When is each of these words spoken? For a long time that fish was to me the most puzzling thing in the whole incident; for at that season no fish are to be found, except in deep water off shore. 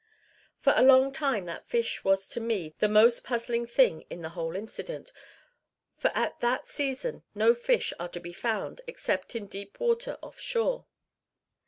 For 0.61 0.73
a 0.75 0.81
long 0.81 1.13
time 1.13 1.45
that 1.45 1.69
fish 1.69 2.03
was 2.03 2.27
to 2.29 2.39
me 2.41 2.73
the 2.79 2.87
most 2.87 3.23
puzzling 3.23 3.67
thing 3.67 4.01
in 4.09 4.23
the 4.23 4.29
whole 4.33 4.55
incident; 4.55 5.11
for 5.95 6.11
at 6.15 6.39
that 6.39 6.65
season 6.65 7.21
no 7.35 7.53
fish 7.53 7.93
are 7.99 8.09
to 8.09 8.19
be 8.19 8.33
found, 8.33 8.81
except 8.87 9.35
in 9.35 9.45
deep 9.45 9.79
water 9.79 10.17
off 10.23 10.39
shore. 10.39 10.87